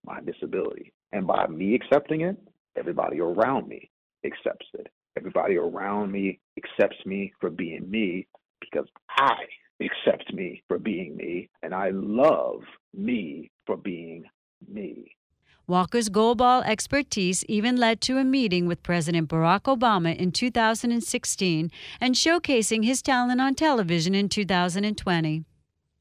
my 0.05 0.21
disability. 0.21 0.93
And 1.12 1.27
by 1.27 1.47
me 1.47 1.75
accepting 1.75 2.21
it, 2.21 2.38
everybody 2.77 3.19
around 3.19 3.67
me 3.67 3.89
accepts 4.25 4.67
it. 4.74 4.88
Everybody 5.17 5.55
around 5.57 6.12
me 6.12 6.39
accepts 6.57 7.05
me 7.05 7.33
for 7.39 7.50
being 7.50 7.89
me 7.89 8.27
because 8.59 8.88
I 9.09 9.35
accept 9.81 10.33
me 10.33 10.63
for 10.67 10.77
being 10.77 11.15
me. 11.15 11.50
And 11.63 11.74
I 11.74 11.91
love 11.91 12.62
me 12.93 13.51
for 13.65 13.77
being. 13.77 14.04
Walker's 15.67 16.10
goalball 16.10 16.63
expertise 16.63 17.43
even 17.45 17.75
led 17.75 18.00
to 18.01 18.19
a 18.19 18.24
meeting 18.24 18.67
with 18.67 18.84
President 18.84 19.27
Barack 19.27 19.62
Obama 19.62 20.15
in 20.15 20.31
2016 20.31 21.72
and 22.00 22.13
showcasing 22.13 22.86
his 22.86 23.01
talent 23.01 23.41
on 23.41 23.55
television 23.55 24.13
in 24.13 24.29
2020. 24.29 25.43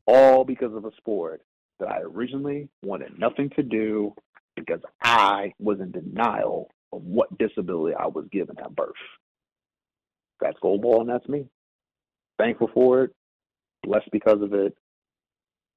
All 0.07 0.45
because 0.45 0.75
of 0.75 0.85
a 0.85 0.91
sport 0.99 1.41
that 1.81 1.89
I 1.89 2.01
originally 2.01 2.69
wanted 2.83 3.19
nothing 3.19 3.49
to 3.57 3.63
do 3.63 4.15
because 4.55 4.81
I 5.03 5.55
was 5.59 5.81
in 5.81 5.93
denial 5.93 6.71
of 6.93 7.03
what 7.03 7.37
disability 7.39 7.97
I 7.97 8.09
was 8.09 8.27
given 8.31 8.59
at 8.59 8.77
birth. 8.77 8.93
That's 10.43 10.59
goalball 10.63 11.01
and 11.01 11.09
that's 11.09 11.27
me. 11.27 11.47
Thankful 12.39 12.71
for 12.75 13.05
it, 13.05 13.15
blessed 13.83 14.11
because 14.13 14.43
of 14.43 14.53
it, 14.53 14.77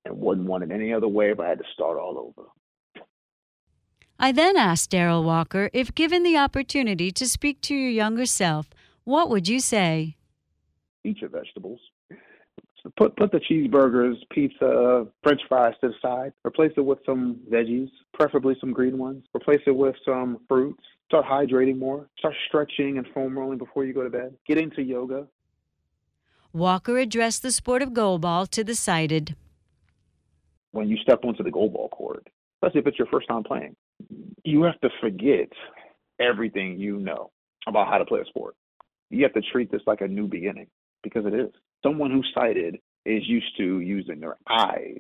and 0.04 0.18
wouldn't 0.18 0.48
want 0.48 0.64
it 0.64 0.72
any 0.72 0.94
other 0.94 1.08
way 1.08 1.32
if 1.32 1.40
I 1.40 1.48
had 1.48 1.60
to 1.60 1.66
start 1.74 1.98
all 1.98 2.18
over. 2.18 2.50
I 4.20 4.32
then 4.32 4.58
asked 4.58 4.92
Daryl 4.92 5.24
Walker 5.24 5.70
if 5.74 5.94
given 5.94 6.24
the 6.24 6.38
opportunity 6.38 7.12
to 7.12 7.28
speak 7.28 7.62
to 7.62 7.76
your 7.76 7.92
younger 7.92 8.26
self, 8.26 8.70
what 9.04 9.30
would 9.30 9.48
you 9.48 9.60
say? 9.60 10.18
Eat 11.04 11.22
your 11.22 11.30
vegetables. 11.30 11.80
So 12.82 12.92
put 12.98 13.16
put 13.16 13.32
the 13.32 13.40
cheeseburgers, 13.40 14.16
pizza, 14.32 15.06
French 15.22 15.42
fries 15.48 15.76
to 15.82 15.90
the 15.90 15.94
side. 16.02 16.34
Replace 16.46 16.72
it 16.78 16.82
with 16.82 17.00
some 17.06 17.40
veggies, 17.52 17.90
preferably 18.14 18.56
some 18.60 18.74
green 18.74 18.98
ones. 18.98 19.24
Replace 19.36 19.62
it 19.68 19.76
with 19.76 19.96
some 20.04 20.40
fruits. 20.48 20.84
Start 21.06 21.26
hydrating 21.26 21.78
more. 21.78 22.08
Start 22.18 22.34
stretching 22.48 22.98
and 22.98 23.08
foam 23.14 23.38
rolling 23.38 23.60
before 23.60 23.86
you 23.86 23.94
go 23.94 24.04
to 24.04 24.10
bed. 24.10 24.36
Get 24.48 24.58
into 24.58 24.82
yoga. 24.82 25.28
Walker 26.54 26.98
addressed 26.98 27.44
the 27.44 27.52
sport 27.52 27.84
of 27.84 27.90
goalball 27.90 28.50
to 28.50 28.64
the 28.64 28.74
sighted. 28.74 29.36
When 30.72 30.90
you 30.90 30.98
step 30.98 31.24
onto 31.24 31.44
the 31.44 31.52
goalball 31.52 31.92
court, 31.92 32.28
especially 32.56 32.82
if 32.82 32.88
it's 32.88 32.98
your 33.00 33.08
first 33.08 33.28
time 33.28 33.44
playing, 33.44 33.76
you 34.44 34.64
have 34.64 34.80
to 34.82 34.90
forget 35.02 35.50
everything 36.20 36.80
you 36.80 36.98
know 36.98 37.32
about 37.68 37.88
how 37.88 37.98
to 37.98 38.06
play 38.06 38.22
a 38.22 38.26
sport. 38.26 38.56
You 39.10 39.24
have 39.24 39.34
to 39.34 39.42
treat 39.42 39.72
this 39.72 39.82
like 39.88 40.02
a 40.02 40.08
new 40.08 40.28
beginning 40.28 40.68
because 41.04 41.26
it 41.26 41.34
is. 41.34 41.52
Someone 41.84 42.12
who's 42.12 42.30
sighted 42.34 42.80
is 43.06 43.24
used 43.28 43.56
to 43.58 43.80
using 43.80 44.20
their 44.20 44.38
eyes 44.50 45.00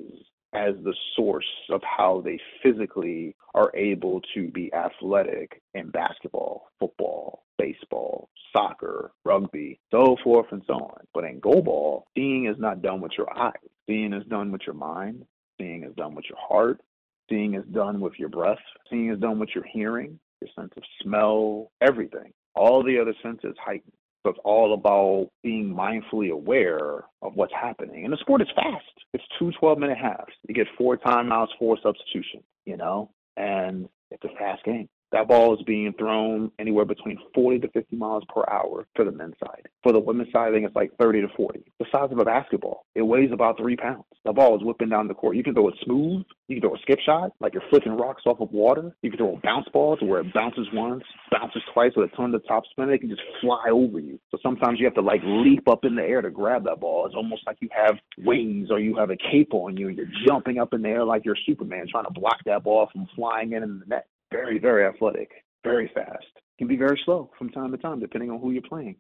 as 0.53 0.75
the 0.83 0.93
source 1.15 1.45
of 1.69 1.81
how 1.83 2.21
they 2.23 2.39
physically 2.63 3.35
are 3.53 3.71
able 3.75 4.21
to 4.33 4.49
be 4.49 4.71
athletic 4.73 5.61
in 5.73 5.89
basketball, 5.89 6.67
football, 6.79 7.43
baseball, 7.57 8.29
soccer, 8.55 9.11
rugby, 9.25 9.79
so 9.91 10.15
forth 10.23 10.47
and 10.51 10.61
so 10.65 10.73
on. 10.73 11.01
But 11.13 11.25
in 11.25 11.41
goalball, 11.41 12.03
seeing 12.15 12.47
is 12.47 12.59
not 12.59 12.81
done 12.81 13.01
with 13.01 13.11
your 13.17 13.27
eyes. 13.37 13.53
Seeing 13.87 14.13
is 14.13 14.25
done 14.27 14.51
with 14.51 14.61
your 14.65 14.75
mind. 14.75 15.25
Seeing 15.59 15.83
is 15.83 15.95
done 15.95 16.15
with 16.15 16.25
your 16.29 16.39
heart. 16.39 16.79
Seeing 17.29 17.55
is 17.55 17.65
done 17.71 17.99
with 17.99 18.13
your 18.17 18.29
breath. 18.29 18.59
Seeing 18.89 19.09
is 19.11 19.19
done 19.19 19.39
with 19.39 19.49
your 19.53 19.65
hearing, 19.71 20.19
your 20.41 20.49
sense 20.55 20.73
of 20.77 20.83
smell, 21.01 21.71
everything. 21.81 22.31
All 22.55 22.83
the 22.83 22.99
other 22.99 23.13
senses 23.21 23.55
heighten. 23.63 23.91
So 24.23 24.31
it's 24.31 24.39
all 24.43 24.73
about 24.73 25.29
being 25.43 25.73
mindfully 25.73 26.31
aware 26.31 27.05
of 27.21 27.35
what's 27.35 27.53
happening. 27.53 28.03
And 28.03 28.11
the 28.11 28.17
sport 28.17 28.41
is 28.41 28.47
fast. 28.55 28.83
It's 29.13 29.23
two 29.39 29.51
12 29.59 29.77
minute 29.77 29.97
halves. 29.97 30.33
You 30.47 30.55
get 30.55 30.67
four 30.77 30.97
timeouts, 30.97 31.49
four 31.59 31.77
substitutions, 31.81 32.43
you 32.65 32.77
know, 32.77 33.09
and 33.37 33.87
it's 34.11 34.23
a 34.23 34.37
fast 34.37 34.63
game. 34.63 34.89
That 35.11 35.27
ball 35.27 35.53
is 35.53 35.63
being 35.63 35.93
thrown 35.93 36.51
anywhere 36.59 36.85
between 36.85 37.17
40 37.33 37.59
to 37.59 37.67
50 37.69 37.95
miles 37.95 38.23
per 38.33 38.43
hour 38.51 38.85
for 38.95 39.05
the 39.05 39.11
men's 39.11 39.35
side. 39.39 39.67
For 39.81 39.93
the 39.93 39.99
women's 39.99 40.31
side, 40.33 40.49
I 40.49 40.51
think 40.51 40.65
it's 40.65 40.75
like 40.75 40.91
30 40.99 41.21
to 41.21 41.27
40. 41.35 41.63
The 41.79 41.85
size 41.91 42.11
of 42.11 42.19
a 42.19 42.25
basketball. 42.25 42.85
It 42.93 43.03
weighs 43.03 43.31
about 43.31 43.57
three 43.57 43.77
pounds. 43.77 44.03
The 44.25 44.33
ball 44.33 44.57
is 44.57 44.63
whipping 44.63 44.89
down 44.89 45.07
the 45.07 45.13
court. 45.13 45.37
You 45.37 45.43
can 45.43 45.53
throw 45.53 45.69
it 45.69 45.75
smooth. 45.85 46.25
You 46.49 46.55
can 46.55 46.61
throw 46.61 46.75
a 46.75 46.79
skip 46.81 46.99
shot, 47.05 47.31
like 47.39 47.53
you're 47.53 47.63
flicking 47.69 47.95
rocks 47.95 48.23
off 48.25 48.41
of 48.41 48.51
water. 48.51 48.95
You 49.01 49.09
can 49.09 49.17
throw 49.17 49.35
a 49.35 49.39
bounce 49.39 49.67
ball 49.71 49.95
to 49.97 50.05
where 50.05 50.19
it 50.19 50.33
bounces 50.33 50.67
once, 50.73 51.03
bounces 51.31 51.61
twice 51.73 51.91
with 51.95 52.11
a 52.11 52.15
ton 52.15 52.35
of 52.35 52.45
top 52.45 52.63
spin. 52.71 52.89
It 52.89 52.99
can 52.99 53.09
just 53.09 53.21
fly 53.41 53.67
over 53.71 53.99
you. 53.99 54.19
So 54.31 54.37
sometimes 54.43 54.79
you 54.79 54.85
have 54.85 54.95
to 54.95 55.01
like 55.01 55.21
leap 55.23 55.69
up 55.69 55.85
in 55.85 55.95
the 55.95 56.03
air 56.03 56.21
to 56.21 56.29
grab 56.29 56.65
that 56.65 56.81
ball. 56.81 57.05
It's 57.05 57.15
almost 57.15 57.43
like 57.47 57.57
you 57.61 57.69
have 57.71 57.95
wings 58.17 58.69
or 58.71 58.79
you 58.79 58.95
have 58.97 59.09
a 59.09 59.17
cape 59.17 59.53
on 59.53 59.77
you 59.77 59.87
and 59.87 59.97
you're 59.97 60.11
jumping 60.27 60.57
up 60.57 60.73
in 60.73 60.81
the 60.81 60.89
air 60.89 61.05
like 61.05 61.23
you're 61.23 61.37
Superman 61.45 61.85
trying 61.89 62.05
to 62.05 62.11
block 62.11 62.37
that 62.45 62.63
ball 62.63 62.89
from 62.91 63.07
flying 63.15 63.53
in 63.53 63.63
in 63.63 63.79
the 63.79 63.85
net 63.85 64.07
very, 64.37 64.59
very 64.59 64.85
athletic, 64.85 65.31
very 65.63 65.89
fast. 65.93 66.25
Can 66.57 66.67
be 66.67 66.75
very 66.75 66.99
slow 67.05 67.29
from 67.37 67.49
time 67.49 67.71
to 67.71 67.77
time, 67.77 67.99
depending 67.99 68.31
on 68.31 68.39
who 68.39 68.51
you're 68.51 68.61
playing. 68.61 68.95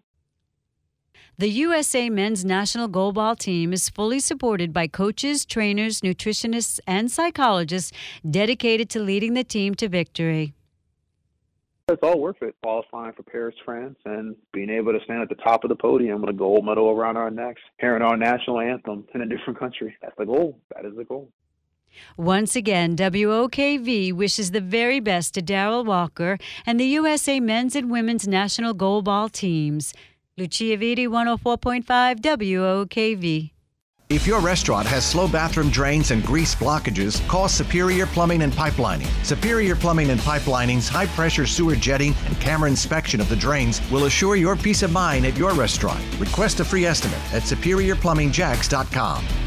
The 1.39 1.49
USA 1.49 2.09
men's 2.09 2.45
national 2.45 2.89
goalball 2.89 3.37
team 3.37 3.73
is 3.73 3.89
fully 3.89 4.19
supported 4.19 4.71
by 4.73 4.87
coaches, 4.87 5.45
trainers, 5.45 6.01
nutritionists, 6.01 6.79
and 6.85 7.11
psychologists 7.11 7.91
dedicated 8.29 8.89
to 8.91 8.99
leading 8.99 9.33
the 9.33 9.43
team 9.43 9.73
to 9.75 9.89
victory. 9.89 10.53
It's 11.89 12.03
all 12.03 12.19
worth 12.19 12.41
it. 12.41 12.53
Qualifying 12.61 13.13
for 13.13 13.23
Paris, 13.23 13.55
France, 13.63 13.97
and 14.05 14.35
being 14.51 14.69
able 14.69 14.91
to 14.91 14.99
stand 15.05 15.21
at 15.21 15.29
the 15.29 15.35
top 15.35 15.63
of 15.63 15.69
the 15.69 15.75
podium 15.75 16.21
with 16.21 16.29
a 16.29 16.37
gold 16.37 16.65
medal 16.65 16.89
around 16.89 17.17
our 17.17 17.31
necks, 17.31 17.61
hearing 17.79 18.01
our 18.01 18.17
national 18.17 18.59
anthem 18.59 19.05
in 19.15 19.21
a 19.21 19.25
different 19.25 19.57
country. 19.57 19.95
That's 20.01 20.17
the 20.17 20.25
goal. 20.25 20.59
That 20.75 20.85
is 20.85 20.95
the 20.97 21.05
goal. 21.05 21.29
Once 22.17 22.55
again, 22.55 22.95
WOKV 22.95 24.13
wishes 24.13 24.51
the 24.51 24.61
very 24.61 24.99
best 24.99 25.33
to 25.33 25.41
Daryl 25.41 25.85
Walker 25.85 26.37
and 26.65 26.79
the 26.79 26.85
USA 26.85 27.39
men's 27.39 27.75
and 27.75 27.91
women's 27.91 28.27
national 28.27 28.73
goalball 28.73 29.31
teams. 29.31 29.93
Lucia 30.37 30.77
Vitti, 30.77 31.07
104.5 31.07 32.19
WOKV. 32.19 33.51
If 34.09 34.25
your 34.25 34.39
restaurant 34.39 34.87
has 34.87 35.05
slow 35.05 35.27
bathroom 35.27 35.69
drains 35.69 36.11
and 36.11 36.23
grease 36.23 36.55
blockages, 36.55 37.25
call 37.27 37.49
Superior 37.49 38.05
Plumbing 38.05 38.41
and 38.41 38.53
Pipelining. 38.53 39.09
Superior 39.25 39.75
Plumbing 39.75 40.11
and 40.11 40.21
Pipelining's 40.21 40.87
high 40.87 41.07
pressure 41.07 41.45
sewer 41.45 41.75
jetting 41.75 42.15
and 42.25 42.39
camera 42.39 42.69
inspection 42.69 43.19
of 43.19 43.27
the 43.27 43.35
drains 43.35 43.81
will 43.91 44.05
assure 44.05 44.37
your 44.37 44.55
peace 44.55 44.81
of 44.81 44.93
mind 44.93 45.25
at 45.25 45.35
your 45.35 45.53
restaurant. 45.53 46.01
Request 46.19 46.61
a 46.61 46.65
free 46.65 46.85
estimate 46.85 47.19
at 47.33 47.41
SuperiorPlumbingJacks.com. 47.41 49.46